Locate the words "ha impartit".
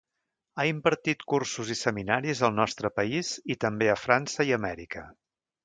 0.61-1.21